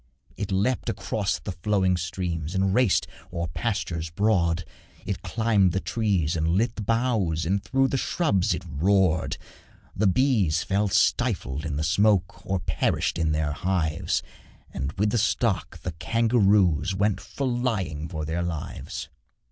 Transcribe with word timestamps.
It 0.35 0.51
leapt 0.51 0.89
across 0.89 1.37
the 1.37 1.51
flowing 1.51 1.95
streams 1.95 2.55
And 2.55 2.73
raced 2.73 3.05
o'er 3.31 3.45
pastures 3.47 4.09
broad; 4.09 4.65
It 5.05 5.21
climbed 5.21 5.73
the 5.73 5.79
trees 5.79 6.35
and 6.35 6.47
lit 6.47 6.75
the 6.75 6.81
boughs 6.81 7.45
And 7.45 7.63
through 7.63 7.87
the 7.89 7.99
scrubs 7.99 8.55
it 8.55 8.63
roared. 8.67 9.37
The 9.95 10.07
bees 10.07 10.63
fell 10.63 10.87
stifled 10.87 11.67
in 11.67 11.75
the 11.75 11.83
smoke 11.83 12.43
Or 12.43 12.57
perished 12.59 13.19
in 13.19 13.31
their 13.31 13.51
hives, 13.51 14.23
And 14.73 14.91
with 14.93 15.11
the 15.11 15.19
stock 15.19 15.77
the 15.83 15.91
kangaroos 15.91 16.95
Went 16.95 17.21
flying 17.21 18.07
for 18.09 18.25
their 18.25 18.41
lives. 18.41 19.07